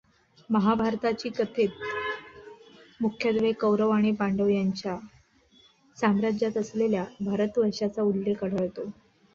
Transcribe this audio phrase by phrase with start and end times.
[0.49, 1.69] महाभारताची कथेत
[2.99, 4.97] मुख्यत्वे कौरव आणि पांडव यांच्या
[5.97, 8.89] साम्राज्यात असलेल्या भारतवर्षाचा उल्लेख आढळतो.